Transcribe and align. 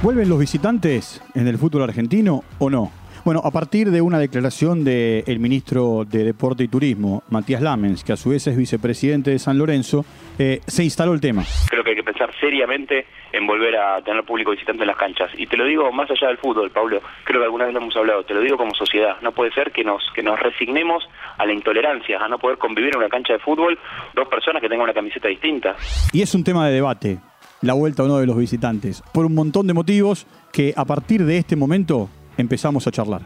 ¿Vuelven 0.00 0.28
los 0.28 0.38
visitantes 0.38 1.20
en 1.34 1.48
el 1.48 1.58
fútbol 1.58 1.82
argentino 1.82 2.44
o 2.60 2.70
no? 2.70 2.92
Bueno, 3.24 3.40
a 3.42 3.50
partir 3.50 3.90
de 3.90 4.00
una 4.00 4.20
declaración 4.20 4.84
del 4.84 5.40
ministro 5.40 6.04
de 6.08 6.22
Deporte 6.22 6.62
y 6.62 6.68
Turismo, 6.68 7.24
Matías 7.30 7.60
Lamens, 7.60 8.04
que 8.04 8.12
a 8.12 8.16
su 8.16 8.30
vez 8.30 8.46
es 8.46 8.56
vicepresidente 8.56 9.32
de 9.32 9.40
San 9.40 9.58
Lorenzo, 9.58 10.04
eh, 10.38 10.60
se 10.68 10.84
instaló 10.84 11.14
el 11.14 11.20
tema. 11.20 11.42
Creo 11.68 11.82
que 11.82 11.90
hay 11.90 11.96
que 11.96 12.04
pensar 12.04 12.32
seriamente 12.38 13.06
en 13.32 13.44
volver 13.44 13.76
a 13.76 14.00
tener 14.02 14.22
público 14.22 14.52
visitante 14.52 14.84
en 14.84 14.86
las 14.86 14.96
canchas. 14.96 15.32
Y 15.36 15.48
te 15.48 15.56
lo 15.56 15.64
digo 15.64 15.90
más 15.90 16.08
allá 16.08 16.28
del 16.28 16.38
fútbol, 16.38 16.70
Pablo, 16.70 17.02
creo 17.24 17.40
que 17.40 17.46
alguna 17.46 17.64
vez 17.64 17.74
lo 17.74 17.80
hemos 17.80 17.96
hablado, 17.96 18.22
te 18.22 18.34
lo 18.34 18.40
digo 18.40 18.56
como 18.56 18.72
sociedad. 18.74 19.16
No 19.20 19.32
puede 19.32 19.50
ser 19.50 19.72
que 19.72 19.82
nos, 19.82 20.04
que 20.14 20.22
nos 20.22 20.38
resignemos 20.38 21.02
a 21.38 21.44
la 21.44 21.52
intolerancia, 21.52 22.18
a 22.24 22.28
no 22.28 22.38
poder 22.38 22.56
convivir 22.56 22.92
en 22.94 23.00
una 23.00 23.08
cancha 23.08 23.32
de 23.32 23.40
fútbol 23.40 23.76
dos 24.14 24.28
personas 24.28 24.62
que 24.62 24.68
tengan 24.68 24.84
una 24.84 24.94
camiseta 24.94 25.26
distinta. 25.26 25.74
Y 26.12 26.22
es 26.22 26.32
un 26.36 26.44
tema 26.44 26.68
de 26.68 26.74
debate 26.74 27.18
la 27.62 27.72
vuelta 27.74 28.04
o 28.04 28.08
no 28.08 28.18
de 28.18 28.26
los 28.26 28.36
visitantes, 28.36 29.02
por 29.12 29.26
un 29.26 29.34
montón 29.34 29.66
de 29.66 29.74
motivos 29.74 30.26
que 30.52 30.72
a 30.76 30.84
partir 30.84 31.24
de 31.24 31.38
este 31.38 31.56
momento 31.56 32.08
empezamos 32.36 32.86
a 32.86 32.90
charlar. 32.90 33.22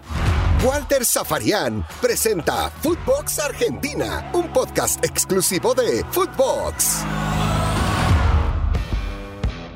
Walter 0.64 1.04
Zafarian 1.04 1.84
presenta 2.00 2.70
Footbox 2.70 3.40
Argentina, 3.40 4.30
un 4.32 4.46
podcast 4.52 5.04
exclusivo 5.04 5.74
de 5.74 6.04
Footbox. 6.10 7.04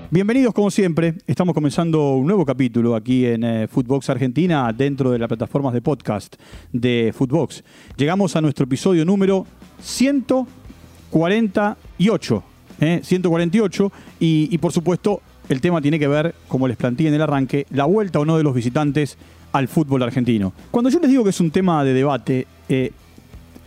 Bienvenidos 0.08 0.54
como 0.54 0.70
siempre, 0.70 1.16
estamos 1.26 1.52
comenzando 1.52 2.12
un 2.12 2.28
nuevo 2.28 2.46
capítulo 2.46 2.94
aquí 2.94 3.26
en 3.26 3.42
eh, 3.42 3.66
Footbox 3.66 4.08
Argentina 4.08 4.72
dentro 4.72 5.10
de 5.10 5.18
las 5.18 5.26
plataformas 5.26 5.74
de 5.74 5.82
podcast 5.82 6.36
de 6.72 7.12
Footbox. 7.14 7.64
Llegamos 7.96 8.36
a 8.36 8.40
nuestro 8.40 8.64
episodio 8.64 9.04
número 9.04 9.44
148 9.80 12.44
148. 12.78 13.86
¿eh? 13.86 13.90
Y, 14.20 14.58
por 14.58 14.72
supuesto, 14.72 15.20
el 15.48 15.60
tema 15.60 15.80
tiene 15.80 15.98
que 15.98 16.08
ver, 16.08 16.34
como 16.48 16.68
les 16.68 16.76
planteé 16.76 17.08
en 17.08 17.14
el 17.14 17.22
arranque, 17.22 17.66
la 17.70 17.84
vuelta 17.84 18.18
o 18.18 18.24
no 18.24 18.36
de 18.36 18.42
los 18.42 18.54
visitantes 18.54 19.16
al 19.52 19.68
fútbol 19.68 20.02
argentino. 20.02 20.52
Cuando 20.70 20.90
yo 20.90 20.98
les 21.00 21.10
digo 21.10 21.24
que 21.24 21.30
es 21.30 21.40
un 21.40 21.50
tema 21.50 21.82
de 21.84 21.94
debate, 21.94 22.46
eh, 22.68 22.92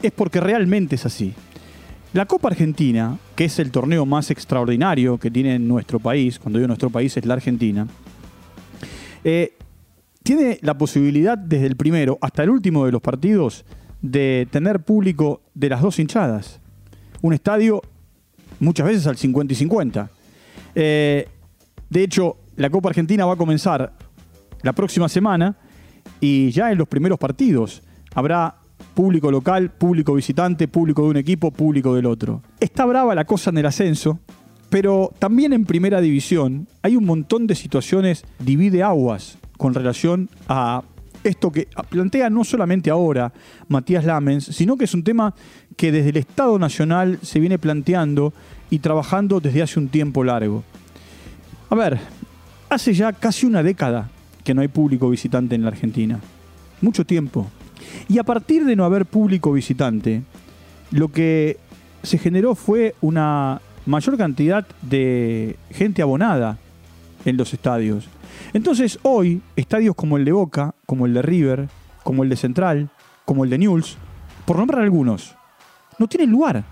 es 0.01 0.11
porque 0.11 0.39
realmente 0.39 0.95
es 0.95 1.05
así. 1.05 1.33
La 2.13 2.25
Copa 2.25 2.47
Argentina, 2.47 3.17
que 3.35 3.45
es 3.45 3.59
el 3.59 3.71
torneo 3.71 4.05
más 4.05 4.31
extraordinario 4.31 5.17
que 5.17 5.29
tiene 5.29 5.59
nuestro 5.59 5.99
país, 5.99 6.39
cuando 6.39 6.57
digo 6.57 6.67
nuestro 6.67 6.89
país 6.89 7.15
es 7.15 7.25
la 7.25 7.35
Argentina, 7.35 7.87
eh, 9.23 9.53
tiene 10.23 10.59
la 10.61 10.77
posibilidad 10.77 11.37
desde 11.37 11.67
el 11.67 11.75
primero 11.75 12.17
hasta 12.21 12.43
el 12.43 12.49
último 12.49 12.85
de 12.85 12.91
los 12.91 13.01
partidos 13.01 13.65
de 14.01 14.47
tener 14.51 14.79
público 14.79 15.41
de 15.53 15.69
las 15.69 15.81
dos 15.81 15.99
hinchadas. 15.99 16.59
Un 17.21 17.33
estadio 17.33 17.81
muchas 18.59 18.85
veces 18.87 19.07
al 19.07 19.17
50 19.17 19.53
y 19.53 19.55
50. 19.55 20.09
Eh, 20.75 21.27
de 21.89 22.03
hecho, 22.03 22.37
la 22.55 22.69
Copa 22.69 22.89
Argentina 22.89 23.25
va 23.25 23.33
a 23.33 23.37
comenzar 23.37 23.93
la 24.61 24.73
próxima 24.73 25.09
semana 25.09 25.55
y 26.19 26.51
ya 26.51 26.71
en 26.71 26.77
los 26.77 26.87
primeros 26.87 27.17
partidos 27.17 27.81
habrá 28.13 28.55
público 28.93 29.31
local, 29.31 29.71
público 29.71 30.13
visitante, 30.13 30.67
público 30.67 31.03
de 31.03 31.09
un 31.09 31.17
equipo, 31.17 31.51
público 31.51 31.95
del 31.95 32.05
otro. 32.05 32.41
Está 32.59 32.85
brava 32.85 33.15
la 33.15 33.25
cosa 33.25 33.49
en 33.49 33.57
el 33.57 33.65
ascenso, 33.65 34.19
pero 34.69 35.11
también 35.19 35.53
en 35.53 35.65
primera 35.65 36.01
división 36.01 36.67
hay 36.81 36.95
un 36.95 37.05
montón 37.05 37.47
de 37.47 37.55
situaciones 37.55 38.25
divide 38.39 38.83
aguas 38.83 39.37
con 39.57 39.73
relación 39.73 40.29
a 40.47 40.83
esto 41.23 41.51
que 41.51 41.67
plantea 41.89 42.29
no 42.29 42.43
solamente 42.43 42.89
ahora 42.89 43.33
Matías 43.67 44.05
Lamens, 44.05 44.45
sino 44.45 44.77
que 44.77 44.85
es 44.85 44.93
un 44.93 45.03
tema 45.03 45.33
que 45.79 45.93
desde 45.93 46.09
el 46.09 46.17
Estado 46.17 46.59
Nacional 46.59 47.19
se 47.21 47.39
viene 47.39 47.57
planteando 47.57 48.33
y 48.69 48.79
trabajando 48.79 49.39
desde 49.39 49.61
hace 49.61 49.79
un 49.79 49.87
tiempo 49.87 50.25
largo. 50.25 50.61
A 51.69 51.75
ver, 51.75 51.97
hace 52.69 52.93
ya 52.93 53.13
casi 53.13 53.45
una 53.45 53.63
década 53.63 54.09
que 54.43 54.53
no 54.53 54.59
hay 54.59 54.67
público 54.67 55.09
visitante 55.09 55.55
en 55.55 55.61
la 55.61 55.69
Argentina. 55.69 56.19
Mucho 56.81 57.05
tiempo. 57.05 57.49
Y 58.09 58.17
a 58.17 58.25
partir 58.25 58.65
de 58.65 58.75
no 58.75 58.83
haber 58.83 59.05
público 59.05 59.53
visitante, 59.53 60.23
lo 60.91 61.13
que 61.13 61.55
se 62.03 62.17
generó 62.17 62.55
fue 62.55 62.93
una 62.99 63.61
mayor 63.85 64.17
cantidad 64.17 64.67
de 64.81 65.55
gente 65.71 66.01
abonada 66.01 66.57
en 67.23 67.37
los 67.37 67.53
estadios. 67.53 68.09
Entonces 68.51 68.99
hoy, 69.03 69.41
estadios 69.55 69.95
como 69.95 70.17
el 70.17 70.25
de 70.25 70.33
Boca, 70.33 70.75
como 70.85 71.05
el 71.05 71.13
de 71.13 71.21
River, 71.21 71.69
como 72.03 72.23
el 72.23 72.29
de 72.29 72.35
Central, 72.35 72.89
como 73.23 73.45
el 73.45 73.49
de 73.49 73.59
Newell's, 73.59 73.95
por 74.45 74.57
nombrar 74.57 74.81
algunos, 74.81 75.38
no 75.99 76.07
tienen 76.07 76.31
lugar. 76.31 76.63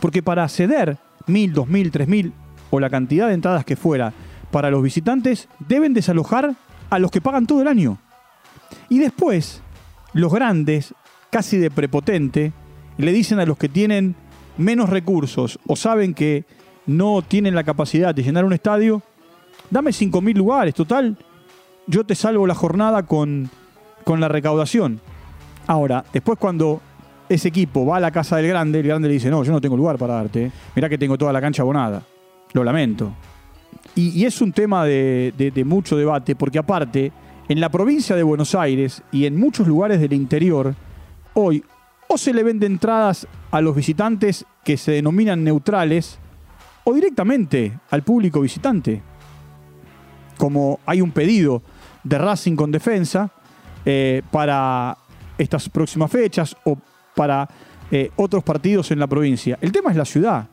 Porque 0.00 0.22
para 0.22 0.48
ceder 0.48 0.98
mil, 1.26 1.52
dos 1.52 1.68
mil, 1.68 1.90
tres 1.90 2.08
mil 2.08 2.32
o 2.70 2.80
la 2.80 2.90
cantidad 2.90 3.28
de 3.28 3.34
entradas 3.34 3.64
que 3.64 3.76
fuera 3.76 4.12
para 4.50 4.70
los 4.70 4.82
visitantes, 4.82 5.48
deben 5.60 5.94
desalojar 5.94 6.54
a 6.88 6.98
los 6.98 7.10
que 7.10 7.20
pagan 7.20 7.46
todo 7.46 7.62
el 7.62 7.68
año. 7.68 7.98
Y 8.88 8.98
después, 8.98 9.62
los 10.12 10.32
grandes, 10.32 10.94
casi 11.30 11.56
de 11.58 11.70
prepotente, 11.70 12.52
le 12.98 13.12
dicen 13.12 13.38
a 13.38 13.46
los 13.46 13.56
que 13.56 13.68
tienen 13.68 14.16
menos 14.56 14.90
recursos 14.90 15.58
o 15.66 15.76
saben 15.76 16.14
que 16.14 16.44
no 16.86 17.22
tienen 17.22 17.54
la 17.54 17.64
capacidad 17.64 18.14
de 18.14 18.22
llenar 18.22 18.44
un 18.44 18.52
estadio, 18.52 19.02
dame 19.70 19.90
5.000 19.90 20.34
lugares, 20.34 20.74
total, 20.74 21.16
yo 21.86 22.04
te 22.04 22.14
salvo 22.14 22.46
la 22.46 22.54
jornada 22.54 23.04
con, 23.04 23.50
con 24.04 24.20
la 24.20 24.28
recaudación. 24.28 25.00
Ahora, 25.66 26.04
después 26.12 26.38
cuando 26.38 26.80
ese 27.30 27.46
equipo 27.46 27.86
va 27.86 27.98
a 27.98 28.00
la 28.00 28.10
casa 28.10 28.36
del 28.36 28.48
grande, 28.48 28.80
el 28.80 28.88
grande 28.88 29.06
le 29.06 29.14
dice, 29.14 29.30
no, 29.30 29.44
yo 29.44 29.52
no 29.52 29.60
tengo 29.60 29.76
lugar 29.76 29.96
para 29.96 30.14
darte, 30.14 30.50
mirá 30.74 30.88
que 30.88 30.98
tengo 30.98 31.16
toda 31.16 31.32
la 31.32 31.40
cancha 31.40 31.62
abonada, 31.62 32.02
lo 32.52 32.64
lamento. 32.64 33.12
Y, 33.94 34.24
es 34.24 34.40
un 34.40 34.52
tema 34.52 34.84
de, 34.84 35.62
mucho 35.64 35.96
debate, 35.96 36.34
porque 36.34 36.58
aparte, 36.58 37.12
en 37.48 37.60
la 37.60 37.68
provincia 37.68 38.16
de 38.16 38.24
Buenos 38.24 38.56
Aires 38.56 39.02
y 39.12 39.26
en 39.26 39.38
muchos 39.38 39.68
lugares 39.68 40.00
del 40.00 40.12
interior, 40.12 40.74
hoy 41.34 41.62
o 42.08 42.18
se 42.18 42.34
le 42.34 42.42
venden 42.42 42.72
entradas 42.72 43.28
a 43.52 43.60
los 43.60 43.76
visitantes 43.76 44.44
que 44.64 44.76
se 44.76 44.90
denominan 44.90 45.44
neutrales, 45.44 46.18
o 46.82 46.92
directamente 46.92 47.78
al 47.90 48.02
público 48.02 48.40
visitante. 48.40 49.02
Como 50.36 50.80
hay 50.84 51.00
un 51.00 51.12
pedido 51.12 51.62
de 52.02 52.18
Racing 52.18 52.56
con 52.56 52.72
defensa 52.72 53.30
eh, 53.84 54.22
para 54.32 54.96
estas 55.38 55.68
próximas 55.68 56.10
fechas 56.10 56.56
o 56.64 56.76
para 57.20 57.46
eh, 57.90 58.10
otros 58.16 58.42
partidos 58.42 58.90
en 58.92 58.98
la 58.98 59.06
provincia. 59.06 59.58
El 59.60 59.70
tema 59.72 59.90
es 59.90 59.96
la 59.98 60.06
ciudad. 60.06 60.46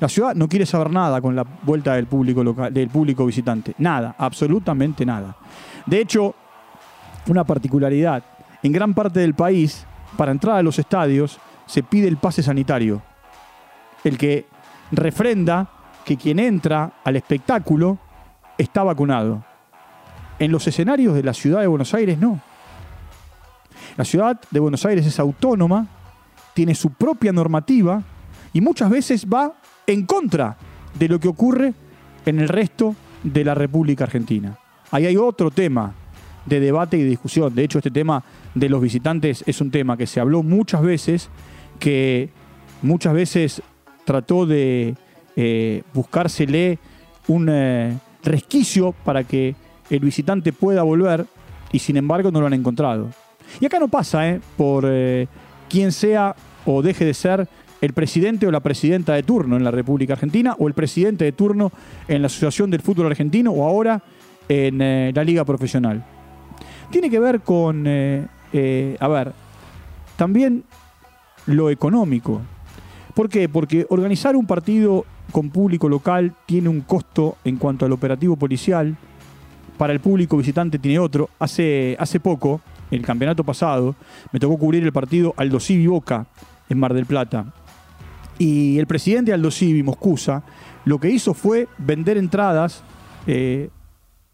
La 0.00 0.08
ciudad 0.08 0.34
no 0.34 0.48
quiere 0.48 0.64
saber 0.64 0.90
nada 0.90 1.20
con 1.20 1.36
la 1.36 1.44
vuelta 1.64 1.92
del 1.96 2.06
público, 2.06 2.42
local, 2.42 2.72
del 2.72 2.88
público 2.88 3.26
visitante. 3.26 3.74
Nada, 3.76 4.14
absolutamente 4.16 5.04
nada. 5.04 5.36
De 5.84 6.00
hecho, 6.00 6.34
una 7.26 7.44
particularidad, 7.44 8.22
en 8.62 8.72
gran 8.72 8.94
parte 8.94 9.20
del 9.20 9.34
país, 9.34 9.84
para 10.16 10.32
entrar 10.32 10.56
a 10.56 10.62
los 10.62 10.78
estadios, 10.78 11.38
se 11.66 11.82
pide 11.82 12.08
el 12.08 12.16
pase 12.16 12.42
sanitario. 12.42 13.02
El 14.02 14.16
que 14.16 14.46
refrenda 14.90 15.68
que 16.06 16.16
quien 16.16 16.38
entra 16.38 16.90
al 17.04 17.16
espectáculo 17.16 17.98
está 18.56 18.82
vacunado. 18.82 19.44
En 20.38 20.52
los 20.52 20.66
escenarios 20.66 21.14
de 21.14 21.22
la 21.22 21.34
ciudad 21.34 21.60
de 21.60 21.66
Buenos 21.66 21.92
Aires 21.92 22.16
no. 22.16 22.40
La 23.98 24.06
ciudad 24.06 24.40
de 24.50 24.58
Buenos 24.58 24.86
Aires 24.86 25.04
es 25.04 25.20
autónoma, 25.20 25.86
tiene 26.58 26.74
su 26.74 26.90
propia 26.90 27.32
normativa 27.32 28.02
y 28.52 28.60
muchas 28.60 28.90
veces 28.90 29.24
va 29.32 29.60
en 29.86 30.04
contra 30.04 30.56
de 30.98 31.06
lo 31.06 31.20
que 31.20 31.28
ocurre 31.28 31.72
en 32.26 32.40
el 32.40 32.48
resto 32.48 32.96
de 33.22 33.44
la 33.44 33.54
República 33.54 34.02
Argentina. 34.02 34.58
Ahí 34.90 35.06
hay 35.06 35.16
otro 35.16 35.52
tema 35.52 35.94
de 36.46 36.58
debate 36.58 36.98
y 36.98 37.04
discusión. 37.04 37.54
De 37.54 37.62
hecho, 37.62 37.78
este 37.78 37.92
tema 37.92 38.24
de 38.56 38.68
los 38.68 38.82
visitantes 38.82 39.44
es 39.46 39.60
un 39.60 39.70
tema 39.70 39.96
que 39.96 40.08
se 40.08 40.18
habló 40.18 40.42
muchas 40.42 40.82
veces, 40.82 41.30
que 41.78 42.30
muchas 42.82 43.14
veces 43.14 43.62
trató 44.04 44.44
de 44.44 44.96
eh, 45.36 45.84
buscársele 45.94 46.80
un, 47.28 47.46
eh, 47.48 47.96
resquicio 48.24 48.96
para 49.04 49.22
que 49.22 49.54
el 49.90 50.00
visitante 50.00 50.52
pueda 50.52 50.82
volver 50.82 51.24
y 51.70 51.78
sin 51.78 51.98
embargo 51.98 52.32
no 52.32 52.40
lo 52.40 52.48
han 52.48 52.54
encontrado. 52.54 53.10
Y 53.60 53.66
acá 53.66 53.78
no 53.78 53.86
pasa 53.86 54.28
¿eh? 54.28 54.40
por 54.56 54.84
eh, 54.88 55.28
quien 55.68 55.92
sea 55.92 56.34
o 56.74 56.82
deje 56.82 57.04
de 57.04 57.14
ser 57.14 57.48
el 57.80 57.92
presidente 57.92 58.46
o 58.46 58.50
la 58.50 58.60
presidenta 58.60 59.14
de 59.14 59.22
turno 59.22 59.56
en 59.56 59.64
la 59.64 59.70
República 59.70 60.14
Argentina 60.14 60.54
o 60.58 60.68
el 60.68 60.74
presidente 60.74 61.24
de 61.24 61.32
turno 61.32 61.72
en 62.08 62.22
la 62.22 62.26
Asociación 62.26 62.70
del 62.70 62.82
Fútbol 62.82 63.06
Argentino 63.06 63.52
o 63.52 63.66
ahora 63.66 64.02
en 64.48 64.80
eh, 64.80 65.12
la 65.14 65.24
Liga 65.24 65.44
Profesional. 65.44 66.04
Tiene 66.90 67.10
que 67.10 67.20
ver 67.20 67.40
con, 67.42 67.86
a 67.86 69.08
ver, 69.08 69.32
también 70.16 70.64
lo 71.46 71.70
económico. 71.70 72.40
¿Por 73.14 73.28
qué? 73.28 73.48
Porque 73.48 73.86
organizar 73.90 74.36
un 74.36 74.46
partido 74.46 75.04
con 75.32 75.50
público 75.50 75.88
local 75.88 76.34
tiene 76.46 76.68
un 76.68 76.82
costo 76.82 77.36
en 77.44 77.56
cuanto 77.56 77.84
al 77.84 77.92
operativo 77.92 78.36
policial. 78.36 78.96
Para 79.76 79.92
el 79.92 80.00
público 80.00 80.36
visitante 80.36 80.78
tiene 80.78 80.98
otro. 80.98 81.30
Hace, 81.38 81.96
hace 81.98 82.20
poco, 82.20 82.60
el 82.90 83.02
campeonato 83.02 83.44
pasado, 83.44 83.94
me 84.32 84.40
tocó 84.40 84.58
cubrir 84.58 84.82
el 84.82 84.92
partido 84.92 85.34
Aldo 85.36 85.60
Civi 85.60 85.86
Boca 85.86 86.26
en 86.68 86.78
Mar 86.78 86.94
del 86.94 87.06
Plata. 87.06 87.52
Y 88.38 88.78
el 88.78 88.86
presidente 88.86 89.32
Aldo 89.32 89.50
Civi, 89.50 89.82
Moscusa, 89.82 90.42
lo 90.84 90.98
que 90.98 91.10
hizo 91.10 91.34
fue 91.34 91.68
vender 91.78 92.16
entradas 92.16 92.82
eh, 93.26 93.68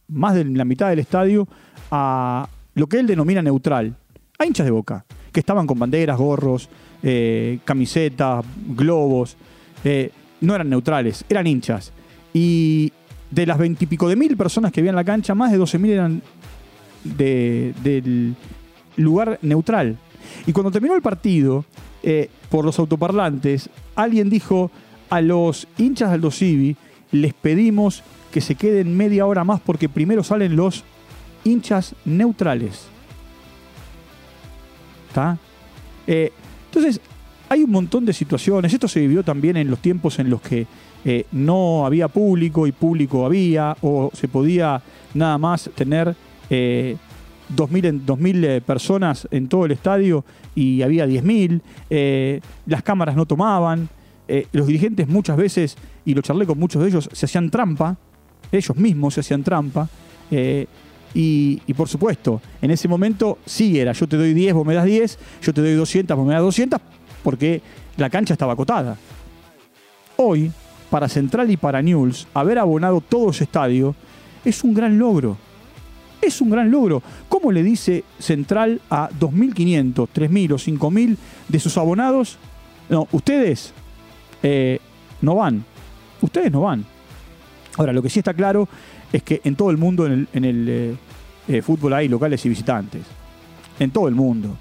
más 0.09 0.35
de 0.35 0.45
la 0.45 0.65
mitad 0.65 0.91
del 0.91 0.99
estadio 0.99 1.49
a 1.91 2.49
lo 2.75 2.87
que 2.87 2.99
él 2.99 3.07
denomina 3.07 3.43
neutral, 3.43 3.97
a 4.39 4.47
hinchas 4.47 4.67
de 4.67 4.71
boca, 4.71 5.05
que 5.33 5.41
estaban 5.41 5.67
con 5.67 5.79
banderas, 5.79 6.19
gorros, 6.19 6.69
eh, 7.03 7.59
camisetas, 7.65 8.45
globos. 8.69 9.37
Eh, 9.85 10.11
no 10.41 10.55
eran 10.55 10.69
neutrales, 10.69 11.25
eran 11.29 11.47
hinchas. 11.47 11.93
Y 12.33 12.93
de 13.31 13.47
las 13.47 13.59
veintipico 13.59 14.09
de 14.09 14.17
mil 14.17 14.37
personas 14.37 14.71
que 14.73 14.81
había 14.81 14.91
en 14.91 14.97
la 14.97 15.05
cancha, 15.05 15.35
más 15.35 15.51
de 15.51 15.59
12 15.59 15.79
mil 15.79 15.93
eran 15.93 16.23
del 17.03 18.35
lugar 18.97 19.39
neutral. 19.43 19.99
Y 20.47 20.53
cuando 20.53 20.71
terminó 20.71 20.95
el 20.95 21.03
partido, 21.03 21.65
eh, 22.03 22.29
por 22.51 22.65
los 22.65 22.79
autoparlantes, 22.79 23.71
alguien 23.95 24.29
dijo 24.29 24.71
a 25.09 25.21
los 25.21 25.67
hinchas 25.79 26.11
del 26.11 26.21
Dosivi, 26.21 26.77
les 27.13 27.33
pedimos 27.33 28.03
que 28.31 28.41
se 28.41 28.57
queden 28.57 28.97
media 28.97 29.27
hora 29.27 29.45
más 29.45 29.61
porque 29.61 29.89
primero 29.89 30.23
salen 30.23 30.57
los 30.57 30.85
hinchas 31.45 31.95
neutrales. 32.05 32.87
¿Está? 35.09 35.39
Eh, 36.07 36.33
entonces, 36.67 37.01
hay 37.49 37.63
un 37.63 37.71
montón 37.71 38.05
de 38.05 38.13
situaciones. 38.13 38.75
Esto 38.75 38.89
se 38.89 39.01
vivió 39.01 39.23
también 39.23 39.57
en 39.57 39.71
los 39.71 39.79
tiempos 39.79 40.19
en 40.19 40.29
los 40.29 40.41
que 40.43 40.67
eh, 41.05 41.27
no 41.33 41.87
había 41.87 42.09
público 42.09 42.67
y 42.67 42.73
público 42.73 43.25
había, 43.25 43.77
o 43.81 44.11
se 44.13 44.29
podía 44.29 44.83
nada 45.15 45.39
más 45.39 45.71
tener 45.75 46.15
2.000, 47.55 48.45
eh, 48.45 48.61
personas 48.61 49.29
en 49.31 49.49
todo 49.49 49.67
el 49.67 49.73
estadio 49.73 50.25
y 50.55 50.83
había 50.83 51.07
10.000. 51.07 51.61
Eh, 51.91 52.41
las 52.67 52.83
cámaras 52.83 53.17
no 53.17 53.27
tomaban. 53.27 53.89
los 54.53 54.67
dirigentes 54.67 55.07
muchas 55.07 55.37
veces, 55.37 55.77
y 56.07 56.15
lo 56.15 56.23
charlé 56.23 56.47
con 56.47 56.59
muchos 56.59 56.81
de 56.81 56.89
ellos, 56.89 57.11
se 57.13 57.27
hacían 57.27 57.51
trampa. 57.51 57.97
Ellos 58.51 58.77
mismos 58.77 59.15
se 59.15 59.21
hacían 59.21 59.43
trampa. 59.43 59.89
Y, 61.15 61.61
y, 61.67 61.75
por 61.75 61.89
supuesto, 61.89 62.41
en 62.61 62.71
ese 62.71 62.89
momento 62.89 63.39
sí 63.47 63.79
era, 63.79 63.93
yo 63.93 64.09
te 64.09 64.17
doy 64.17 64.35
10, 64.35 64.55
vos 64.55 64.67
me 64.67 64.75
das 64.75 64.85
10, 64.85 65.19
yo 65.43 65.55
te 65.55 65.61
doy 65.61 65.75
200, 65.75 66.17
vos 66.17 66.27
me 66.27 66.33
das 66.33 66.43
200, 66.43 66.81
porque 67.23 67.63
la 67.97 68.11
cancha 68.11 68.35
estaba 68.35 68.55
acotada. 68.55 68.97
Hoy, 70.17 70.51
para 70.91 71.09
Central 71.09 71.51
y 71.51 71.57
para 71.57 71.83
News, 71.83 72.27
haber 72.35 72.59
abonado 72.59 73.01
todo 73.01 73.31
ese 73.31 73.45
estadio 73.45 73.95
es 74.45 74.63
un 74.63 74.75
gran 74.75 74.99
logro. 74.99 75.37
Es 76.25 76.41
un 76.41 76.49
gran 76.49 76.71
logro. 76.71 77.03
¿Cómo 77.29 77.53
le 77.53 77.63
dice 77.63 78.03
Central 78.19 78.81
a 78.89 79.11
2.500, 79.11 80.09
3.000 80.15 80.53
o 80.53 80.57
5.000 80.57 81.17
de 81.49 81.61
sus 81.61 81.77
abonados? 81.77 82.39
No, 82.89 83.07
ustedes 83.13 83.75
eh, 84.43 84.79
no 85.21 85.35
van. 85.35 85.65
Ustedes 86.23 86.51
no 86.51 86.63
van. 86.63 86.85
Ahora, 87.77 87.93
lo 87.93 88.03
que 88.03 88.09
sí 88.09 88.21
está 88.21 88.33
claro 88.33 88.69
es 89.13 89.23
que 89.23 89.43
en 89.45 89.55
todo 89.55 89.71
el 89.71 89.77
mundo, 89.77 90.07
en 90.07 90.29
el, 90.33 90.67
eh, 90.69 90.97
eh, 91.49 91.61
fútbol 91.61 91.93
hay 91.93 92.09
locales 92.09 92.45
y 92.47 92.49
visitantes. 92.49 93.03
En 93.79 93.91
todo 93.91 94.09
el 94.09 94.15
mundo. 94.15 94.57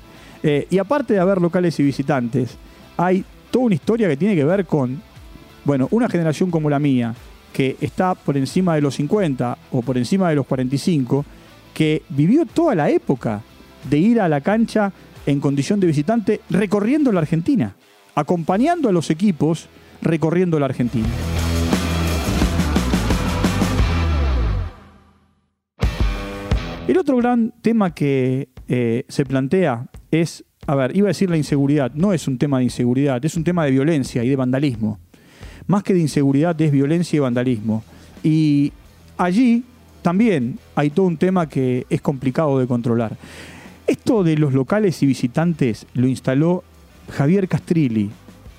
Y 0.70 0.78
aparte 0.78 1.14
de 1.14 1.22
haber 1.22 1.40
locales 1.40 1.80
y 1.80 1.84
visitantes, 1.84 2.58
hay 2.98 3.24
toda 3.50 3.66
una 3.68 3.76
historia 3.76 4.10
que 4.10 4.18
tiene 4.18 4.36
que 4.36 4.44
ver 4.44 4.66
con, 4.66 5.02
bueno, 5.64 5.88
una 5.92 6.10
generación 6.10 6.52
como 6.52 6.70
la 6.70 6.80
mía, 6.80 7.16
que 7.54 7.78
está 7.80 8.14
por 8.14 8.36
encima 8.36 8.76
de 8.76 8.82
los 8.82 8.96
50 8.96 9.58
o 9.72 9.82
por 9.82 9.98
encima 9.98 10.28
de 10.28 10.36
los 10.36 10.46
45, 10.46 11.24
que 11.74 12.04
vivió 12.10 12.46
toda 12.46 12.76
la 12.76 12.90
época 12.90 13.42
de 13.90 13.98
ir 13.98 14.22
a 14.22 14.30
la 14.30 14.42
cancha 14.42 14.94
en 15.26 15.40
condición 15.40 15.80
de 15.80 15.88
visitante 15.88 16.42
recorriendo 16.50 17.12
la 17.12 17.22
Argentina, 17.22 17.76
acompañando 18.16 18.90
a 18.90 18.92
los 18.92 19.10
equipos 19.10 19.68
recorriendo 20.02 20.60
la 20.60 20.66
Argentina. 20.66 21.08
El 26.88 26.98
otro 26.98 27.16
gran 27.18 27.54
tema 27.62 27.94
que 27.94 28.50
eh, 28.68 29.06
se 29.08 29.26
plantea 29.26 29.88
es, 30.12 30.44
a 30.68 30.76
ver, 30.76 30.96
iba 30.96 31.08
a 31.08 31.16
decir 31.16 31.30
la 31.30 31.38
inseguridad, 31.38 31.94
no 31.94 32.12
es 32.12 32.28
un 32.28 32.38
tema 32.38 32.58
de 32.58 32.66
inseguridad, 32.66 33.24
es 33.24 33.38
un 33.38 33.46
tema 33.46 33.64
de 33.64 33.72
violencia 33.72 34.24
y 34.24 34.30
de 34.30 34.36
vandalismo. 34.36 35.00
Más 35.66 35.84
que 35.84 35.94
de 35.94 36.02
inseguridad 36.02 36.60
es 36.62 36.72
violencia 36.72 37.16
y 37.16 37.20
vandalismo. 37.20 37.84
Y 38.22 38.74
allí 39.18 39.64
también 40.04 40.60
hay 40.76 40.92
todo 40.92 41.08
un 41.08 41.18
tema 41.18 41.50
que 41.50 41.88
es 41.90 42.02
complicado 42.02 42.60
de 42.60 42.68
controlar. 42.68 43.18
Esto 43.88 44.24
de 44.24 44.38
los 44.38 44.54
locales 44.54 45.02
y 45.02 45.08
visitantes 45.08 45.88
lo 45.96 46.08
instaló 46.08 46.64
Javier 47.10 47.48
Castrilli 47.48 48.12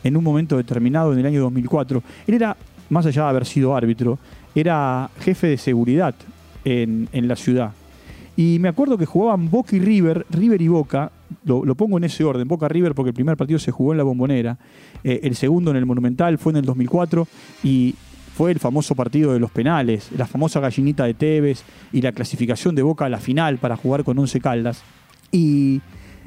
en 0.02 0.16
un 0.16 0.24
momento 0.24 0.56
determinado 0.56 1.12
en 1.12 1.20
el 1.20 1.26
año 1.26 1.40
2004. 1.42 2.02
Él 2.26 2.34
era, 2.34 2.56
más 2.90 3.06
allá 3.06 3.22
de 3.22 3.28
haber 3.28 3.46
sido 3.46 3.76
árbitro, 3.76 4.18
era 4.54 5.10
jefe 5.20 5.46
de 5.46 5.58
seguridad 5.58 6.14
en, 6.64 7.08
en 7.12 7.28
la 7.28 7.36
ciudad. 7.36 7.72
Y 8.36 8.58
me 8.58 8.68
acuerdo 8.68 8.98
que 8.98 9.06
jugaban 9.06 9.50
Boca 9.50 9.76
y 9.76 9.80
River, 9.80 10.26
River 10.30 10.60
y 10.60 10.68
Boca, 10.68 11.12
lo, 11.44 11.74
pongo 11.74 11.98
en 11.98 12.04
ese 12.04 12.24
orden, 12.24 12.48
Boca 12.48 12.68
River 12.68 12.94
porque 12.94 13.10
el 13.10 13.14
primer 13.14 13.36
partido 13.36 13.58
se 13.58 13.70
jugó 13.70 13.92
en 13.92 13.98
la 13.98 14.04
Bombonera, 14.04 14.58
eh, 15.04 15.20
el 15.22 15.36
segundo 15.36 15.70
en 15.70 15.76
el 15.76 15.86
Monumental 15.86 16.38
fue 16.38 16.52
en 16.52 16.56
el 16.56 16.64
2004 16.64 17.28
y 17.62 17.94
fue 18.34 18.50
el 18.50 18.58
famoso 18.58 18.96
partido 18.96 19.32
de 19.32 19.38
los 19.38 19.52
penales, 19.52 20.10
la 20.16 20.26
famosa 20.26 20.58
gallinita 20.58 21.04
de 21.04 21.14
Tevez 21.14 21.62
y 21.92 22.00
la 22.00 22.10
clasificación 22.10 22.74
de 22.74 22.82
Boca 22.82 23.04
a 23.04 23.08
la 23.08 23.18
final 23.18 23.58
para 23.58 23.76
jugar 23.76 24.02
con 24.02 24.18
11 24.18 24.40
caldas. 24.40 24.82
Y 25.30 25.80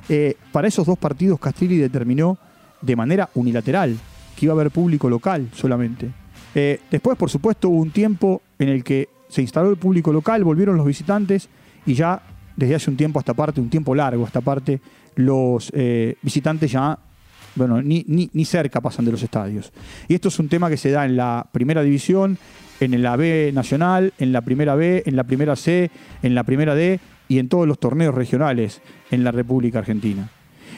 eh, 0.08 0.36
para 0.54 0.70
esos 0.70 0.88
dos 0.88 0.98
partidos 0.98 1.38
Castrilli 1.38 1.78
determinó 1.78 2.38
de 2.82 2.96
manera 2.96 3.30
unilateral 3.36 3.98
que 4.38 4.46
iba 4.46 4.54
a 4.54 4.56
haber 4.56 4.72
público 4.72 5.10
local 5.10 5.50
solamente. 5.54 6.10
Eh, 6.56 6.80
después, 6.90 7.18
por 7.18 7.30
supuesto, 7.30 7.68
hubo 7.68 7.82
un 7.82 7.92
tiempo 7.92 8.42
en 8.58 8.70
el 8.70 8.86
que 8.86 9.10
se 9.28 9.42
instaló 9.42 9.70
el 9.70 9.78
público 9.78 10.14
local, 10.14 10.46
volvieron 10.46 10.78
los 10.78 10.86
visitantes 10.86 11.50
y 11.86 11.94
ya 11.94 12.22
desde 12.56 12.76
hace 12.76 12.90
un 12.90 12.96
tiempo 12.96 13.20
hasta 13.20 13.34
parte, 13.34 13.60
un 13.60 13.70
tiempo 13.70 13.94
largo 13.94 14.26
hasta 14.26 14.40
parte, 14.40 14.80
los 15.16 15.72
eh, 15.76 16.16
visitantes 16.22 16.72
ya, 16.72 16.98
bueno, 17.58 17.82
ni, 17.82 18.06
ni, 18.08 18.46
cerca 18.46 18.82
pasan 18.82 19.06
de 19.06 19.12
los 19.12 19.24
estadios. 19.24 19.74
Y 20.08 20.14
esto 20.14 20.30
es 20.30 20.40
un 20.40 20.48
tema 20.48 20.70
que 20.70 20.78
se 20.78 20.92
da 20.92 21.06
en 21.06 21.18
la 21.18 21.48
primera 21.52 21.82
división, 21.82 22.38
en 22.80 23.02
la 23.02 23.16
B 23.16 23.52
nacional, 23.54 24.14
en 24.20 24.32
la 24.32 24.42
primera 24.42 24.76
B, 24.76 25.04
en 25.06 25.16
la 25.16 25.24
primera 25.24 25.56
C, 25.56 25.90
en 26.22 26.36
la 26.36 26.44
primera 26.44 26.76
D 26.76 27.00
y 27.28 27.40
en 27.40 27.50
todos 27.50 27.68
los 27.68 27.80
torneos 27.80 28.14
regionales 28.14 28.82
en 29.12 29.24
la 29.24 29.32
República 29.32 29.80
Argentina. 29.80 30.30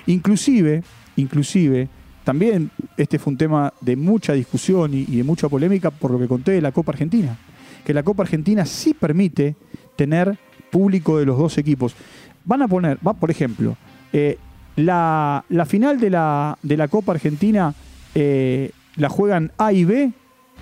Inclusive, 0.08 0.84
inclusive, 1.18 1.90
también 2.24 2.72
este 2.98 3.20
fue 3.20 3.32
un 3.32 3.38
tema 3.38 3.74
de 3.82 3.96
mucha 3.96 4.34
discusión 4.34 4.94
y, 4.94 5.06
y 5.08 5.18
de 5.18 5.24
mucha 5.24 5.50
polémica 5.50 5.92
por 5.92 6.12
lo 6.12 6.20
que 6.20 6.28
conté 6.28 6.54
de 6.54 6.62
la 6.62 6.72
Copa 6.72 6.94
Argentina, 6.94 7.38
que 7.86 7.94
la 7.94 8.04
Copa 8.04 8.24
Argentina 8.24 8.66
sí 8.66 8.94
permite 8.94 9.56
tener 9.96 10.38
público 10.70 11.18
de 11.20 11.26
los 11.26 11.38
dos 11.38 11.58
equipos. 11.58 11.96
Van 12.46 12.62
a 12.62 12.68
poner, 12.68 12.98
va, 13.06 13.14
por 13.14 13.30
ejemplo, 13.30 13.76
eh, 14.14 14.38
la, 14.76 15.44
final 15.68 16.00
de 16.00 16.10
la, 16.10 16.58
de 16.62 16.78
la 16.78 16.88
Copa 16.88 17.14
Argentina 17.14 17.74
eh, 18.16 18.72
la 18.96 19.10
juegan 19.10 19.52
A 19.58 19.74
y 19.74 19.86
B 19.86 20.12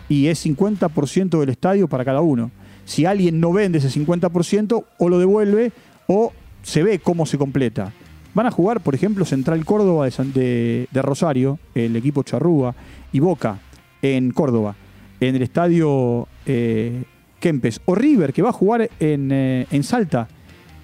y 0.09 0.27
es 0.27 0.45
50% 0.45 1.39
del 1.39 1.49
estadio 1.49 1.87
para 1.87 2.05
cada 2.05 2.21
uno. 2.21 2.51
Si 2.85 3.05
alguien 3.05 3.39
no 3.39 3.51
vende 3.51 3.79
ese 3.79 3.89
50%, 3.89 4.85
o 4.97 5.09
lo 5.09 5.19
devuelve 5.19 5.71
o 6.07 6.31
se 6.63 6.83
ve 6.83 6.99
cómo 6.99 7.25
se 7.25 7.37
completa. 7.37 7.91
Van 8.33 8.45
a 8.45 8.51
jugar, 8.51 8.81
por 8.81 8.93
ejemplo, 8.93 9.25
Central 9.25 9.65
Córdoba 9.65 10.07
de, 10.07 10.87
Rosario, 10.93 11.59
el 11.73 11.95
equipo 11.95 12.23
Charrúa, 12.23 12.75
y 13.11 13.19
Boca 13.19 13.59
en 14.01 14.31
Córdoba, 14.31 14.75
en 15.19 15.35
el 15.35 15.41
estadio 15.41 16.27
eh, 16.45 17.03
Kempes 17.39 17.81
o 17.85 17.95
River, 17.95 18.33
que 18.33 18.41
va 18.41 18.49
a 18.49 18.53
jugar 18.53 18.89
eh, 18.99 19.65
en, 19.71 19.83
Salta 19.83 20.27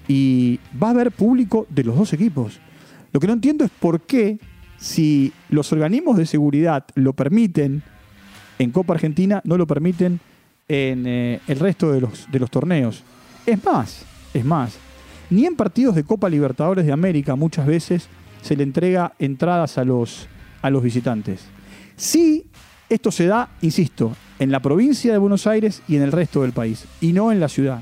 y 0.08 0.58
va 0.82 0.88
a 0.88 0.90
haber 0.90 1.12
público 1.12 1.66
de 1.70 1.84
los 1.84 1.96
dos 1.96 2.12
equipos. 2.12 2.58
Lo 3.14 3.20
que 3.20 3.28
no 3.28 3.32
entiendo 3.32 3.64
es 3.64 3.70
por 3.70 4.00
qué, 4.00 4.40
si 4.76 5.32
los 5.48 5.72
organismos 5.72 6.16
de 6.16 6.26
seguridad 6.26 6.84
lo 6.96 7.12
permiten 7.12 7.84
en 8.58 8.72
Copa 8.72 8.94
Argentina, 8.94 9.40
no 9.44 9.56
lo 9.56 9.68
permiten 9.68 10.18
en 10.66 11.06
eh, 11.06 11.40
el 11.46 11.60
resto 11.60 11.92
de 11.92 12.00
los, 12.00 12.28
de 12.32 12.40
los 12.40 12.50
torneos. 12.50 13.04
Es 13.46 13.64
más, 13.64 14.04
es 14.34 14.44
más, 14.44 14.78
ni 15.30 15.46
en 15.46 15.54
partidos 15.54 15.94
de 15.94 16.02
Copa 16.02 16.28
Libertadores 16.28 16.86
de 16.86 16.90
América 16.90 17.36
muchas 17.36 17.66
veces 17.66 18.08
se 18.42 18.56
le 18.56 18.64
entrega 18.64 19.12
entradas 19.20 19.78
a 19.78 19.84
los, 19.84 20.26
a 20.60 20.68
los 20.70 20.82
visitantes. 20.82 21.44
Sí, 21.94 22.46
esto 22.88 23.12
se 23.12 23.26
da, 23.26 23.48
insisto, 23.62 24.16
en 24.40 24.50
la 24.50 24.58
provincia 24.58 25.12
de 25.12 25.18
Buenos 25.18 25.46
Aires 25.46 25.82
y 25.86 25.94
en 25.94 26.02
el 26.02 26.10
resto 26.10 26.42
del 26.42 26.50
país, 26.50 26.84
y 27.00 27.12
no 27.12 27.30
en 27.30 27.38
la 27.38 27.48
ciudad. 27.48 27.80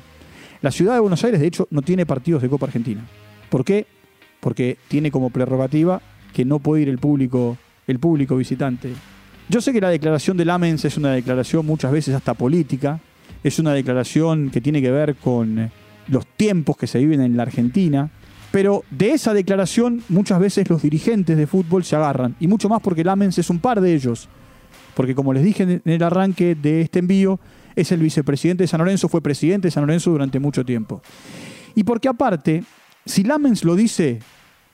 La 0.60 0.70
ciudad 0.70 0.92
de 0.92 1.00
Buenos 1.00 1.24
Aires, 1.24 1.40
de 1.40 1.46
hecho, 1.46 1.68
no 1.70 1.80
tiene 1.80 2.04
partidos 2.04 2.42
de 2.42 2.50
Copa 2.50 2.66
Argentina. 2.66 3.00
¿Por 3.48 3.64
qué? 3.64 3.86
Porque 4.42 4.76
tiene 4.88 5.10
como 5.10 5.30
prerrogativa 5.30 6.02
que 6.34 6.44
no 6.44 6.58
puede 6.58 6.82
ir 6.82 6.88
el 6.88 6.98
público, 6.98 7.56
el 7.86 7.98
público 7.98 8.36
visitante. 8.36 8.92
Yo 9.48 9.60
sé 9.60 9.72
que 9.72 9.80
la 9.80 9.88
declaración 9.88 10.36
del 10.36 10.50
AMENS 10.50 10.84
es 10.84 10.96
una 10.96 11.12
declaración 11.12 11.64
muchas 11.64 11.92
veces 11.92 12.14
hasta 12.14 12.34
política, 12.34 13.00
es 13.42 13.58
una 13.58 13.72
declaración 13.72 14.50
que 14.50 14.60
tiene 14.60 14.82
que 14.82 14.90
ver 14.90 15.16
con 15.16 15.58
eh, 15.58 15.70
los 16.08 16.26
tiempos 16.26 16.76
que 16.76 16.86
se 16.86 16.98
viven 16.98 17.20
en 17.20 17.36
la 17.36 17.44
Argentina, 17.44 18.10
pero 18.50 18.84
de 18.90 19.12
esa 19.12 19.32
declaración 19.32 20.02
muchas 20.08 20.38
veces 20.38 20.68
los 20.68 20.82
dirigentes 20.82 21.36
de 21.36 21.46
fútbol 21.46 21.84
se 21.84 21.96
agarran, 21.96 22.36
y 22.40 22.48
mucho 22.48 22.68
más 22.68 22.80
porque 22.80 23.02
el 23.02 23.08
AMENS 23.08 23.38
es 23.38 23.50
un 23.50 23.58
par 23.58 23.80
de 23.80 23.94
ellos 23.94 24.28
porque 24.94 25.14
como 25.14 25.32
les 25.32 25.44
dije 25.44 25.62
en 25.62 25.82
el 25.84 26.02
arranque 26.02 26.54
de 26.54 26.82
este 26.82 26.98
envío, 26.98 27.40
es 27.74 27.92
el 27.92 28.00
vicepresidente 28.00 28.64
de 28.64 28.68
San 28.68 28.78
Lorenzo, 28.78 29.08
fue 29.08 29.22
presidente 29.22 29.68
de 29.68 29.72
San 29.72 29.86
Lorenzo 29.86 30.10
durante 30.10 30.38
mucho 30.38 30.64
tiempo. 30.64 31.02
Y 31.74 31.84
porque 31.84 32.08
aparte, 32.08 32.64
si 33.04 33.24
Lamens 33.24 33.64
lo 33.64 33.74
dice, 33.74 34.20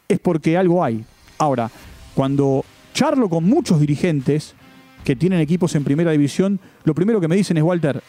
es 0.09 0.19
porque 0.19 0.57
algo 0.57 0.85
hay. 0.85 1.05
Ahora, 1.39 1.71
cuando 2.15 2.65
charlo 2.93 3.29
con 3.29 3.45
muchos 3.45 3.81
dirigentes 3.81 4.55
que 5.05 5.17
tienen 5.17 5.41
equipos 5.41 5.75
en 5.75 5.85
primera 5.85 6.11
división, 6.11 6.61
lo 6.85 6.95
primero 6.95 7.21
que 7.21 7.29
me 7.29 7.37
dicen 7.37 7.57
es, 7.57 7.63
Walter, 7.63 8.03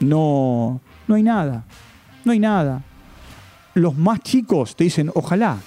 no, 0.00 0.80
no 1.06 1.14
hay 1.14 1.22
nada, 1.22 1.64
no 2.24 2.32
hay 2.32 2.38
nada. 2.38 2.82
Los 3.74 3.96
más 3.96 4.20
chicos 4.20 4.74
te 4.74 4.84
dicen, 4.84 5.10
ojalá, 5.14 5.58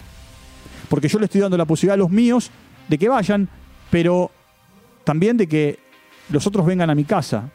porque 0.90 1.08
yo 1.08 1.20
le 1.20 1.26
estoy 1.26 1.42
dando 1.42 1.58
la 1.58 1.66
posibilidad 1.66 1.94
a 1.96 1.98
los 1.98 2.10
míos 2.10 2.52
de 2.88 2.98
que 2.98 3.08
vayan, 3.08 3.48
pero 3.90 4.32
también 5.04 5.38
de 5.38 5.48
que 5.48 5.80
los 6.30 6.46
otros 6.46 6.66
vengan 6.66 6.90
a 6.90 6.96
mi 6.96 7.06
casa. 7.06 7.50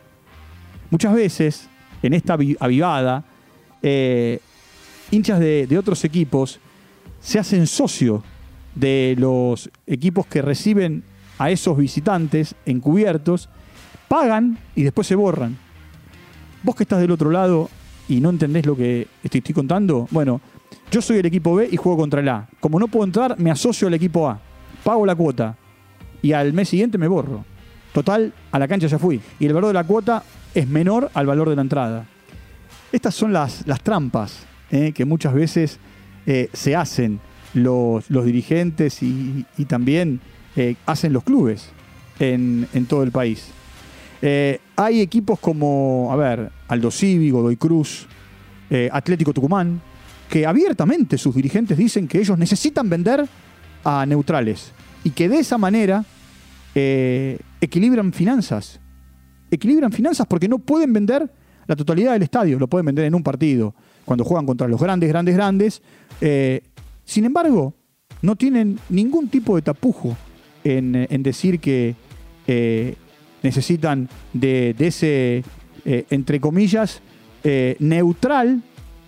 Muchas 0.90 1.14
veces, 1.14 1.68
en 2.02 2.14
esta 2.14 2.38
avivada, 2.61 3.25
eh, 3.83 4.40
hinchas 5.10 5.40
de, 5.40 5.76
otros 5.78 6.04
equipos 6.04 6.58
se 7.20 7.38
hacen 7.38 7.66
socios 7.66 8.22
de 8.75 9.16
los 9.18 9.70
equipos 9.86 10.26
que 10.26 10.42
reciben 10.42 11.02
a 11.38 11.50
esos 11.50 11.76
visitantes 11.76 12.54
encubiertos, 12.64 13.48
pagan 14.08 14.58
y 14.75 14.82
después 14.82 15.06
se 15.06 15.14
borran. 15.14 15.56
Vos 16.62 16.75
que 16.75 16.84
estás 16.84 17.00
del 17.00 17.10
otro 17.10 17.30
lado 17.30 17.70
y 18.08 18.20
no 18.20 18.30
entendés 18.30 18.66
lo 18.66 18.76
que 18.76 19.08
estoy 19.22 19.40
contando, 19.54 20.08
bueno, 20.10 20.40
yo 20.90 21.02
soy 21.02 21.18
el 21.18 21.26
equipo 21.26 21.54
B 21.54 21.68
y 21.70 21.76
juego 21.76 21.98
contra 21.98 22.20
el 22.20 22.28
A. 22.28 22.48
Como 22.60 22.78
no 22.78 22.88
puedo 22.88 23.04
entrar, 23.04 23.38
me 23.38 23.50
asocio 23.50 23.88
al 23.88 23.94
equipo 23.94 24.28
A. 24.28 24.40
Pago 24.84 25.04
la 25.04 25.14
cuota 25.14 25.56
y 26.22 26.32
al 26.32 26.52
mes 26.52 26.68
siguiente 26.68 26.98
me 26.98 27.08
borro. 27.08 27.44
Total, 27.92 28.32
a 28.52 28.58
la 28.58 28.68
cancha 28.68 28.86
ya 28.86 28.98
fui. 28.98 29.20
Y 29.38 29.46
el 29.46 29.54
valor 29.54 29.68
de 29.68 29.75
la 29.75 29.84
cuota 29.84 30.22
es 30.54 30.68
menor 30.68 31.10
al 31.14 31.26
valor 31.26 31.48
de 31.48 31.56
la 31.56 31.62
entrada. 31.62 32.06
Estas 32.92 33.14
son 33.14 33.32
las 33.32 33.64
trampas 33.82 34.46
eh, 34.70 34.92
que 34.92 35.04
muchas 35.04 35.32
veces 35.32 35.78
eh, 36.26 36.49
se 36.52 36.75
hacen 36.75 37.20
los, 37.54 38.11
los 38.11 38.25
dirigentes 38.25 39.00
y, 39.00 39.44
también 39.68 40.20
eh, 40.56 40.75
hacen 40.87 41.12
los 41.12 41.23
clubes 41.23 41.70
en, 42.18 42.66
en 42.75 42.87
todo 42.87 43.04
el 43.04 43.12
país. 43.12 43.52
hay 44.76 45.00
equipos 45.00 45.38
como, 45.38 46.08
a 46.11 46.16
ver, 46.16 46.50
Aldo 46.66 46.90
Civi, 46.90 47.30
Godoy 47.30 47.56
Cruz, 47.56 48.08
Atlético 48.90 49.32
Tucumán, 49.32 49.80
que 50.28 50.44
abiertamente 50.44 51.16
sus 51.16 51.35
dirigentes 51.37 51.78
dicen 51.78 52.08
que 52.08 52.18
ellos 52.18 52.37
necesitan 52.37 52.90
vender 52.90 53.25
a 53.85 54.04
neutrales 54.04 54.73
y 55.04 55.11
que 55.11 55.28
de 55.28 55.38
esa 55.38 55.58
manera 55.58 56.04
equilibran 56.75 58.12
finanzas. 58.12 58.80
Equilibran 59.50 59.92
finanzas 59.92 60.26
porque 60.26 60.49
no 60.49 60.58
pueden 60.58 60.92
vender 60.92 61.30
la 61.66 61.76
totalidad 61.76 62.14
del 62.14 62.23
estadio, 62.23 62.58
lo 62.58 62.66
pueden 62.66 62.87
vender 62.87 63.04
en 63.04 63.14
un 63.14 63.23
partido, 63.23 63.75
cuando 64.06 64.25
juegan 64.25 64.46
contra 64.46 64.66
los 64.66 64.80
grandes, 64.80 65.10
grandes, 65.10 65.34
grandes. 65.34 65.82
Eh, 66.22 66.62
sin 67.04 67.26
embargo, 67.26 67.75
no 68.22 68.36
tienen 68.36 68.78
ningún 68.88 69.28
tipo 69.28 69.56
de 69.56 69.62
tapujo 69.62 70.16
en, 70.64 71.06
decir 71.22 71.60
que 71.60 71.94
eh, 72.46 72.96
necesitan 73.42 74.08
de, 74.32 74.75
de 74.76 74.86
ese, 74.86 75.44
entre 75.84 76.40
comillas, 76.40 77.02
neutral 77.78 78.62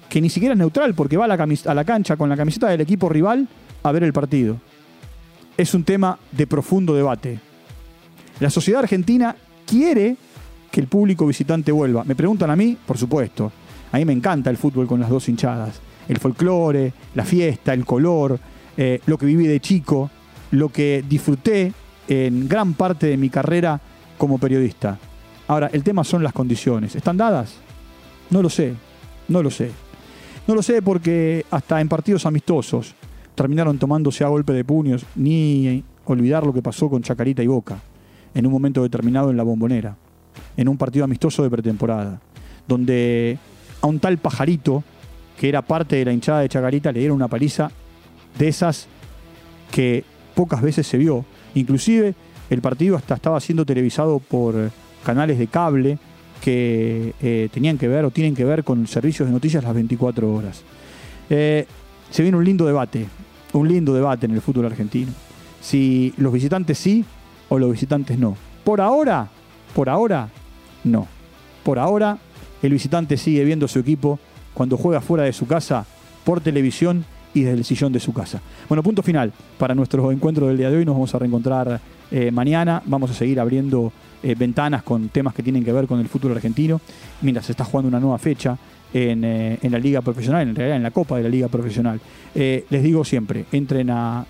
que 0.08 0.20
ni 0.20 0.30
siquiera 0.30 0.54
es 0.54 0.58
neutral 0.58 0.94
porque 0.94 1.16
va 1.16 1.26
a 1.26 1.28
la, 1.28 1.34
a 1.34 1.74
la 1.74 1.84
cancha 1.84 2.16
con 2.16 2.28
la 2.28 2.36
camiseta 2.36 2.68
del 2.68 2.80
equipo 2.80 3.08
rival 3.08 3.48
a 3.82 3.92
ver 3.92 4.02
el 4.02 4.12
partido. 4.12 4.58
Es 5.56 5.74
un 5.74 5.84
tema 5.84 6.18
de 6.32 6.46
profundo 6.46 6.94
debate. 6.94 7.38
La 8.40 8.50
sociedad 8.50 8.82
argentina 8.82 9.34
quiere 9.66 10.16
que 10.70 10.80
el 10.80 10.86
público 10.86 11.26
visitante 11.26 11.72
vuelva. 11.72 12.04
Me 12.04 12.14
preguntan 12.14 12.50
a 12.50 12.56
mí, 12.56 12.76
por 12.86 12.96
supuesto. 12.96 13.52
A 13.92 13.98
mí 13.98 14.04
me 14.04 14.12
encanta 14.12 14.50
el 14.50 14.56
fútbol 14.56 14.86
con 14.86 15.00
las 15.00 15.10
dos 15.10 15.28
hinchadas. 15.28 15.80
El 16.08 16.18
folclore, 16.18 16.92
la 17.14 17.24
fiesta, 17.24 17.72
el 17.72 17.84
color, 17.84 18.38
eh, 18.76 19.00
lo 19.06 19.18
que 19.18 19.26
viví 19.26 19.46
de 19.46 19.60
chico, 19.60 20.10
lo 20.52 20.70
que 20.70 21.04
disfruté 21.08 21.72
en 22.08 22.48
gran 22.48 22.74
parte 22.74 23.06
de 23.06 23.16
mi 23.16 23.28
carrera 23.28 23.80
como 24.16 24.38
periodista. 24.38 24.98
Ahora, 25.46 25.70
el 25.72 25.82
tema 25.82 26.04
son 26.04 26.22
las 26.22 26.32
condiciones. 26.32 26.94
¿Están 26.96 27.16
dadas? 27.16 27.56
No 28.30 28.42
lo 28.42 28.50
sé, 28.50 28.74
no 29.28 29.42
lo 29.42 29.50
sé. 29.50 29.70
No 30.46 30.54
lo 30.54 30.62
sé 30.62 30.80
porque 30.80 31.44
hasta 31.50 31.80
en 31.80 31.88
partidos 31.88 32.24
amistosos 32.24 32.94
terminaron 33.34 33.78
tomándose 33.78 34.24
a 34.24 34.28
golpe 34.28 34.52
de 34.52 34.64
puños, 34.64 35.04
ni 35.14 35.84
olvidar 36.04 36.44
lo 36.44 36.52
que 36.52 36.62
pasó 36.62 36.88
con 36.88 37.02
Chacarita 37.02 37.42
y 37.42 37.46
Boca 37.46 37.78
en 38.34 38.46
un 38.46 38.52
momento 38.52 38.82
determinado 38.82 39.30
en 39.30 39.36
la 39.36 39.42
bombonera, 39.42 39.96
en 40.56 40.68
un 40.68 40.76
partido 40.76 41.04
amistoso 41.04 41.42
de 41.42 41.50
pretemporada, 41.50 42.20
donde 42.66 43.38
a 43.80 43.86
un 43.86 43.98
tal 44.00 44.18
pajarito, 44.18 44.82
que 45.38 45.48
era 45.48 45.62
parte 45.62 45.96
de 45.96 46.04
la 46.04 46.12
hinchada 46.12 46.40
de 46.40 46.48
Chacarita, 46.48 46.92
le 46.92 47.00
dieron 47.00 47.16
una 47.16 47.28
paliza 47.28 47.70
de 48.38 48.48
esas 48.48 48.88
que 49.70 50.04
pocas 50.34 50.62
veces 50.62 50.86
se 50.86 50.98
vio. 50.98 51.24
Inclusive 51.54 52.14
el 52.50 52.60
partido 52.60 52.96
hasta 52.96 53.14
estaba 53.14 53.40
siendo 53.40 53.64
televisado 53.64 54.18
por 54.18 54.70
canales 55.04 55.38
de 55.38 55.46
cable 55.46 55.98
que 56.40 57.14
eh, 57.20 57.48
tenían 57.52 57.78
que 57.78 57.88
ver 57.88 58.04
o 58.04 58.10
tienen 58.10 58.34
que 58.34 58.44
ver 58.44 58.64
con 58.64 58.86
servicios 58.86 59.28
de 59.28 59.32
noticias 59.32 59.64
las 59.64 59.74
24 59.74 60.32
horas. 60.32 60.62
Eh, 61.30 61.66
se 62.10 62.22
viene 62.22 62.38
un 62.38 62.44
lindo 62.44 62.64
debate, 62.64 63.06
un 63.52 63.68
lindo 63.68 63.92
debate 63.94 64.26
en 64.26 64.32
el 64.32 64.40
fútbol 64.40 64.66
argentino. 64.66 65.12
Si 65.60 66.14
los 66.16 66.32
visitantes 66.32 66.78
sí 66.78 67.04
o 67.48 67.58
los 67.58 67.70
visitantes 67.70 68.18
no. 68.18 68.36
Por 68.64 68.80
ahora, 68.80 69.28
por 69.74 69.88
ahora, 69.88 70.28
no. 70.84 71.06
Por 71.64 71.78
ahora, 71.78 72.18
el 72.62 72.72
visitante 72.72 73.16
sigue 73.16 73.44
viendo 73.44 73.68
su 73.68 73.78
equipo 73.78 74.18
cuando 74.54 74.76
juega 74.76 75.00
fuera 75.00 75.24
de 75.24 75.32
su 75.32 75.46
casa 75.46 75.86
por 76.24 76.40
televisión 76.40 77.04
y 77.34 77.42
desde 77.42 77.58
el 77.58 77.64
sillón 77.64 77.92
de 77.92 78.00
su 78.00 78.12
casa. 78.12 78.40
Bueno, 78.68 78.82
punto 78.82 79.02
final 79.02 79.32
para 79.58 79.74
nuestro 79.74 80.10
encuentro 80.10 80.46
del 80.46 80.56
día 80.56 80.70
de 80.70 80.78
hoy. 80.78 80.84
Nos 80.84 80.94
vamos 80.94 81.14
a 81.14 81.18
reencontrar 81.18 81.80
eh, 82.10 82.30
mañana. 82.30 82.82
Vamos 82.86 83.10
a 83.10 83.14
seguir 83.14 83.38
abriendo 83.38 83.92
eh, 84.22 84.34
ventanas 84.36 84.82
con 84.82 85.08
temas 85.10 85.34
que 85.34 85.42
tienen 85.42 85.64
que 85.64 85.72
ver 85.72 85.86
con 85.86 86.00
el 86.00 86.08
fútbol 86.08 86.32
argentino, 86.32 86.80
mientras 87.22 87.46
se 87.46 87.52
está 87.52 87.64
jugando 87.64 87.88
una 87.88 88.00
nueva 88.00 88.18
fecha 88.18 88.58
en, 88.92 89.22
eh, 89.22 89.58
la 89.62 89.78
liga 89.78 90.00
profesional, 90.00 90.48
en 90.48 90.54
realidad 90.54 90.76
en 90.76 90.82
la 90.82 90.90
Copa 90.90 91.16
de 91.16 91.22
la 91.22 91.28
Liga 91.28 91.48
Profesional. 91.48 92.00
les 92.34 92.82
digo 92.82 93.04
siempre, 93.04 93.44
entren 93.52 93.90
a 93.90 94.24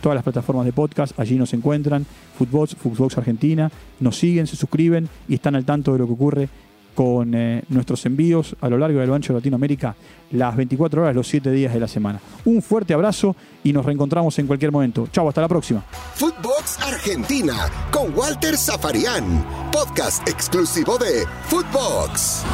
todas 0.00 0.14
las 0.14 0.24
plataformas 0.24 0.66
de 0.66 0.72
podcast, 0.72 1.18
allí 1.18 1.36
nos 1.36 1.52
encuentran, 1.54 2.06
Footbox, 2.38 2.76
Footbox 2.76 3.18
Argentina, 3.18 3.70
nos 3.98 4.16
siguen, 4.16 4.46
se 4.46 4.56
suscriben 4.56 5.08
y 5.28 5.34
están 5.34 5.54
al 5.54 5.64
tanto 5.64 5.92
de 5.92 5.98
lo 5.98 6.06
que 6.06 6.12
ocurre 6.12 6.48
con 6.94 7.34
eh, 7.34 7.62
nuestros 7.68 8.04
envíos 8.06 8.56
a 8.60 8.68
lo 8.68 8.78
largo 8.78 9.00
a 9.00 9.06
lo 9.06 9.14
ancho 9.14 9.32
de 9.32 9.38
Latinoamérica 9.38 9.94
las 10.32 10.56
24 10.56 11.02
horas, 11.02 11.14
los 11.14 11.26
7 11.28 11.50
días 11.50 11.74
de 11.74 11.80
la 11.80 11.88
semana. 11.88 12.20
Un 12.44 12.62
fuerte 12.62 12.94
abrazo 12.94 13.34
y 13.64 13.72
nos 13.72 13.84
reencontramos 13.84 14.38
en 14.38 14.46
cualquier 14.46 14.72
momento. 14.72 15.08
Chau, 15.12 15.28
hasta 15.28 15.40
la 15.40 15.48
próxima. 15.48 15.84
Footbox 16.14 16.80
Argentina 16.80 17.68
con 17.90 18.16
Walter 18.16 18.56
Zafarian, 18.56 19.44
podcast 19.72 20.26
exclusivo 20.28 20.98
de 20.98 21.24
Footbox. 21.48 22.44